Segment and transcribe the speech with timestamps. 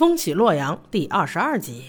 [0.00, 1.82] 风起洛阳第二十二集。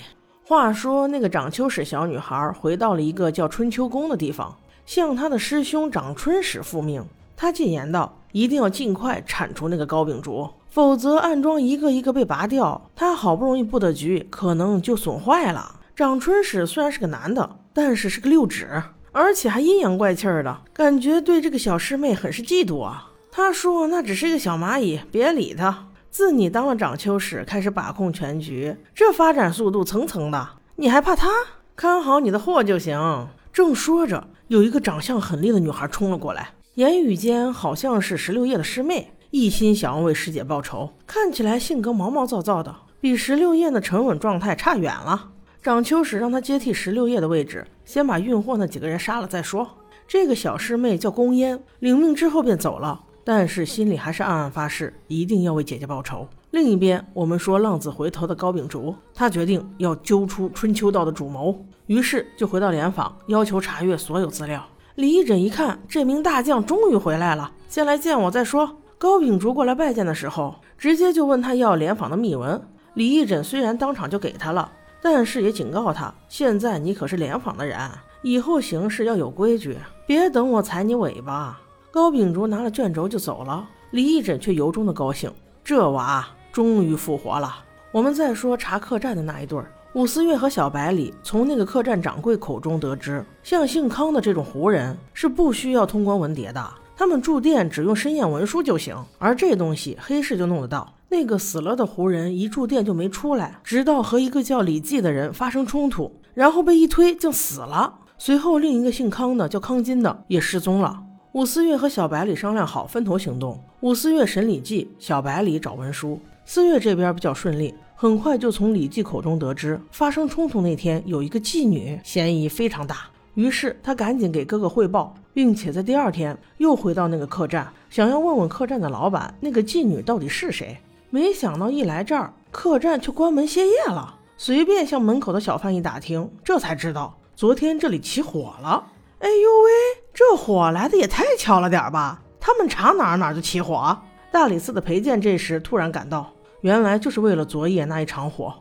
[0.43, 4.53] 话说，那个长秋使小女孩回到了一个叫春秋宫的地方，
[4.85, 7.05] 向她的师兄长春使复命。
[7.37, 18.83] 他进言道：“一定要尽快铲除那个高秉烛，否则暗桩一个一个被拔掉，他好不容易布的局可能就损坏了。”长春使虽然是个男的，但是是个六指，
[19.13, 23.09] 而且还阴阳怪气儿的，感觉对这个小师妹很是嫉妒啊。
[23.31, 31.29] 他说：“那只是一个小蚂蚁，别理他。”自你当了掌秋使，开始把控全局，这发展速度层层的，你还怕他？
[31.73, 33.29] 看好你的货就行。
[33.53, 45.29] 正说着，有一个长相狠厉的女孩冲了过来，言语间好像是石榴叶的师妹，一心想要为师姐报仇，看起来性格毛毛躁躁的，比石榴叶的沉稳状态差远了。
[45.63, 49.65] 掌秋使让他接替石榴叶的位置，先把运货那几个人杀了再说。
[50.05, 53.01] 这个小师妹叫宫烟，领命之后便走了。
[53.23, 56.27] 但是心里还是暗暗发誓，一定要为姐姐报仇。
[56.51, 64.65] 另一边，我们说浪子回头的高秉烛，他决定要揪出春秋道的主谋，于是就回到联访，要求查阅所有资料。
[64.95, 68.77] 李义诊一看，这名大将终于回来了，先来见我再说。
[68.97, 72.61] 高秉烛过来拜见的时候，直接就问他要联访的密文。
[72.95, 74.69] 李义诊虽然当场就给他了，
[75.01, 77.79] 但是也警告他，现在你可是联访的人，
[78.21, 81.59] 以后行事要有规矩，别等我踩你尾巴。
[81.91, 85.29] 高秉烛拿了卷轴就走了，李义诊却由衷的高兴，
[85.61, 87.53] 这娃终于复活了。
[87.91, 96.65] 我们再说查客栈的那一对儿，武思月和小白里从那个客栈掌柜口中得知，像姓康的这种胡人是不需要通关文牒的，
[96.95, 100.93] 他们住店只用申验文书就行，而这东西黑市就弄得到。
[101.09, 107.95] 那个死了的胡人一住店就没出来，直到和一个叫李记的人发生冲突，然后被一推竟死了。
[108.17, 111.03] 随后另一个姓康的叫康金的也失踪了。
[111.33, 113.57] 武思月和小白里商量好分头行动。
[113.79, 116.19] 武思月审李记，小白里找文书。
[116.43, 123.09] 思月这边比较顺利，很快就从李记口中得知，发生冲突那天有一个妓女，嫌疑非常大。
[123.35, 130.77] 于是他赶紧给哥哥汇报，并且在第二天又回到那个客栈，想要问问客栈的老板，那个妓女到底是谁。
[131.09, 134.15] 没想到一来这儿，客栈却关门歇业了。
[134.35, 138.83] 随便向门口的小贩一打听，这才知道昨天这里起火了。
[139.19, 140.00] 哎呦喂！
[140.13, 142.21] 这火来的也太巧了点吧！
[142.39, 143.97] 他们查哪儿哪儿就起火。
[144.31, 148.53] 大理寺的裴健这时突然赶到，原来就是为了昨夜那一场火，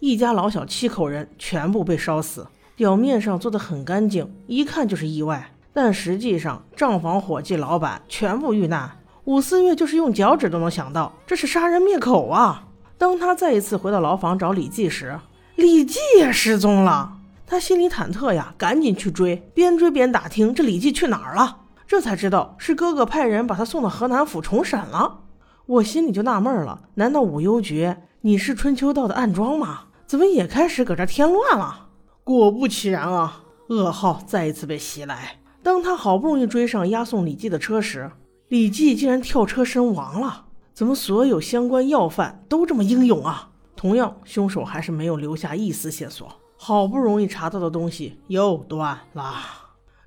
[0.00, 2.46] 一家老小七口人全部被烧死。
[2.76, 8.90] 表面上做的很干净，一看就是意外，但实际上账房伙计、老板全部遇难。
[9.24, 12.64] 武四月就是用脚趾都能想到，这是杀人灭口啊！
[12.96, 15.18] 当他再一次回到牢房找李记时，
[15.56, 17.17] 李记也失踪了。
[17.50, 21.60] 他心里忐忑呀，赶紧去追，边追边打听这李记去哪儿了。
[21.86, 25.20] 这才知道是哥哥派人把他送到河南府重审了。
[25.64, 29.84] 我心里就纳闷了，难道武幽绝你是春秋道的暗桩吗？
[30.06, 31.86] 怎么也开始搁这添乱了？
[32.22, 35.38] 果不其然啊，噩耗再一次被袭来。
[35.62, 38.10] 当他好不容易追上押送李记的车时，
[38.48, 40.44] 李记竟然跳车身亡了。
[40.74, 43.48] 怎么所有相关要犯都这么英勇啊？
[43.74, 46.28] 同样，凶手还是没有留下一丝线索。
[46.60, 49.32] 好不容易查到的东西又断了，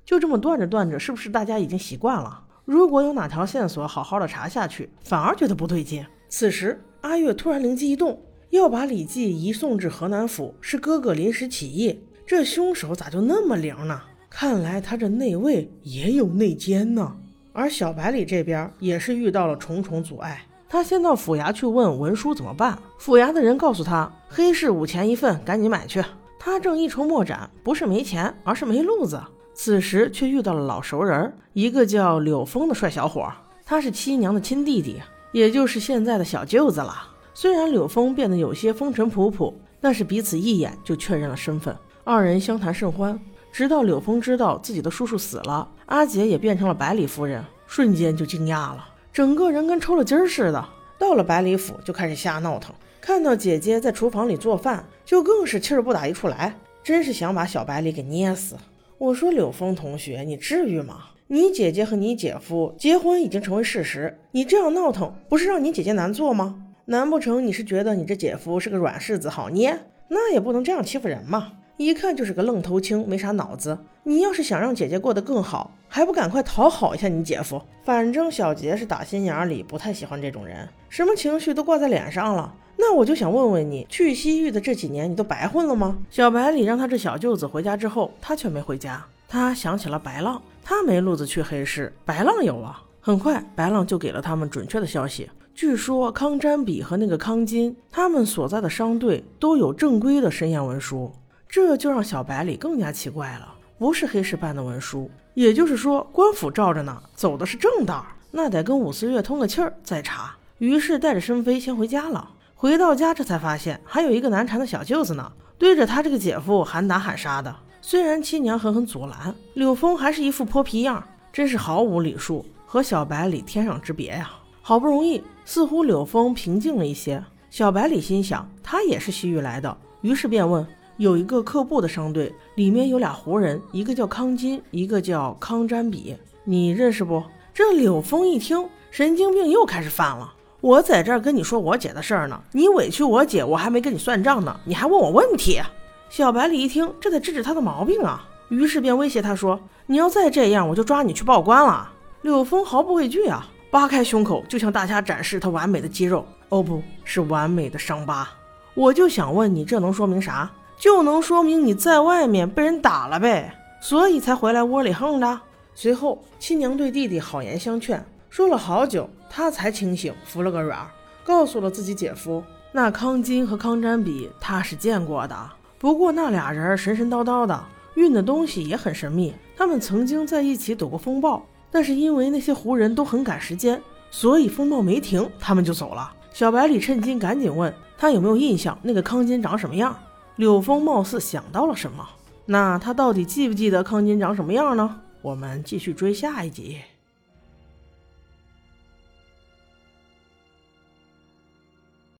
[0.04, 2.44] 就这么断着断着，是不是大家已经习惯了？
[2.66, 6.04] 如果有哪条线索好好的查下去，反而觉得不对劲。
[6.28, 8.20] 此时，阿月突然灵机一动，
[8.50, 12.04] 要把李记移送至河南府，是哥哥临时起意。
[12.26, 14.02] 这凶手咋就那么灵呢？
[14.28, 17.16] 看来他这内卫也有内奸呢。
[17.54, 22.78] 而小白里这边也是遇到了重重阻碍，他先到府衙去问文书怎么办。
[22.98, 26.02] 府衙的人告诉他，黑市五钱一份，赶紧买去。
[26.44, 29.22] 他正一筹莫展，不是没钱，而是没路子。
[29.54, 33.30] 此时却遇到了老熟人，一个叫柳峰的帅小伙。
[33.64, 36.92] 他是七娘的亲弟弟，也就是现在的小舅子了。
[37.32, 41.76] 虽然柳峰变得有些风尘仆仆，但是彼此一眼就确认了身份。
[42.02, 43.16] 二人相谈甚欢，
[43.52, 50.68] 直到柳峰知道自己的叔叔死了，阿杰也变成了百里夫人，瞬间就惊讶了，整个人跟抽了筋儿似的。
[51.02, 52.72] 到了百里府，就开始瞎闹腾。
[53.00, 56.54] 看到姐姐在厨房里做饭，就更是气儿不打一处来，
[56.84, 58.54] 真是想把小白里给捏死。
[58.98, 61.06] 我说柳峰同学，你至于吗？
[61.26, 66.62] 你姐姐和你姐夫结婚已经成为事实，你这样闹腾，不是让你姐姐难做吗？
[66.84, 69.76] 难不成你是觉得你这姐夫是个软柿子好捏？
[70.06, 71.54] 那也不能这样欺负人嘛！
[71.84, 73.78] 一看就是个愣头青，没啥脑子。
[74.04, 77.60] 你要是想让姐姐过得更好，还不赶快讨好一下你姐夫？
[77.84, 82.54] 反正小杰是打心眼里不太喜欢这种人，什么情绪都挂在脸上了。
[82.76, 85.98] 那我就想问问你，去西域的这几年，你都白混了吗？
[86.10, 89.04] 小白里让他这小舅子回家之后，他却没回家。
[89.28, 92.82] 他想起了白浪，他没路子去黑市，白浪有啊。
[93.00, 101.10] 很快，白浪就给了他们准确的消息，据说康占比和那个康金，他们所在的商队都有正规的申验文书，
[101.52, 103.46] 这就让小白里更加奇怪了。
[103.76, 110.34] 不是黑市办的文书，也就是说官府罩着呢，走的是正道，那得跟五四月通个气儿再查。
[110.56, 112.26] 于是带着申飞先回家了。
[112.54, 117.54] 回到家，这才发现还有一个难缠的小舅子呢，对着他这个姐夫喊打喊杀的。
[117.82, 124.30] 虽然亲娘狠狠阻拦，柳峰还是一副泼皮样，真是毫无礼数，和小白里天壤之别呀。
[124.62, 130.66] 好不容易，似乎柳峰平静了一些，小白里心想他也是西域来的，于是便问。
[131.02, 137.20] 有一个克布的商队，里面有俩胡人，一个叫康金，一个叫康占比，你认识不？
[137.52, 140.32] 这柳峰一听，神经病又开始犯了。
[140.60, 145.60] 我在这儿跟你说我姐的事儿呢，你委屈我姐，我还没跟你算账呢，你还问我问题？
[146.08, 151.90] 小白里一听，这得治治他的毛病啊，于是便威胁他说：“你要再这样，我就抓你去报官了。”
[152.22, 158.28] 柳峰毫不畏惧啊，扒开胸口就向大家展示他完美的肌肉，哦，不是完美的伤疤。
[158.74, 160.48] 我就想问你，这能说明啥？
[160.82, 165.40] 就能说明你在外面被人打了呗，所以才回来窝里横的。
[165.76, 170.84] 随后，亲娘对弟弟好言相劝，说了好久，他才清醒，服了个软，
[171.22, 172.42] 告诉了自己姐夫，
[172.72, 175.36] 那康金和康占比他是见过的，
[175.78, 177.64] 不过那俩人神神叨叨的，
[177.94, 179.32] 运的东西也很神秘。
[179.56, 183.80] 他们曾经在一起躲过风暴，但是因为那些胡人都很赶时间，
[184.10, 186.12] 所以风暴没停，他们就走了。
[186.32, 189.96] 小白里趁机赶紧问他有没有印象，那个康金长什么样。
[190.42, 192.04] 柳峰貌似想到了什么，
[192.46, 195.00] 那他到底记不记得康金长什么样呢？
[195.20, 196.78] 我们继续追下一集。